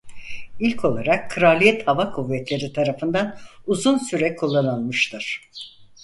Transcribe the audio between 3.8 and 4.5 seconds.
süre